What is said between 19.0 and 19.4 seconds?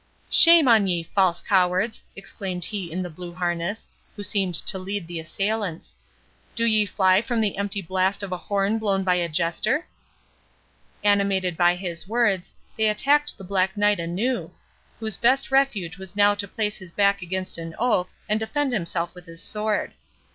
with